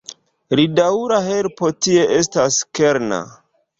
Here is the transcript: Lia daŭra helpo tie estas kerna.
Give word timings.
Lia 0.59 0.71
daŭra 0.79 1.19
helpo 1.27 1.71
tie 1.89 2.07
estas 2.17 2.61
kerna. 2.81 3.21